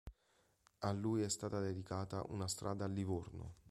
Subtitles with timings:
[0.79, 3.57] A lui è stata dedicata una strada a Livorno.